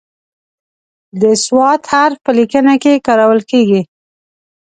د 1.21 1.23
"ص" 1.43 1.45
حرف 1.91 2.17
په 2.25 2.31
لیکنه 2.39 2.73
کې 2.83 3.03
کارول 3.07 3.41
کیږي. 3.51 3.81